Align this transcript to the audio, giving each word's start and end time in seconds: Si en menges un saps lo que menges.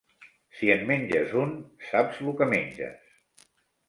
Si 0.59 0.69
en 0.75 0.79
menges 0.91 1.35
un 1.41 1.51
saps 1.89 2.21
lo 2.29 2.33
que 2.39 2.47
menges. 2.55 3.45